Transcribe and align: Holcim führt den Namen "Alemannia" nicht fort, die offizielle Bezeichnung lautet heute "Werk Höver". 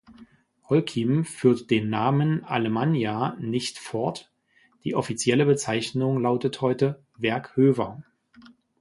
Holcim 0.67 1.25
führt 1.25 1.69
den 1.69 1.91
Namen 1.91 2.43
"Alemannia" 2.43 3.35
nicht 3.39 3.77
fort, 3.77 4.31
die 4.83 4.95
offizielle 4.95 5.45
Bezeichnung 5.45 6.19
lautet 6.19 6.59
heute 6.61 7.03
"Werk 7.17 7.55
Höver". 7.55 8.01